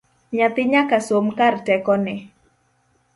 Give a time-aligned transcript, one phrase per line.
[0.37, 2.15] Nyathi nyaka som kar tekone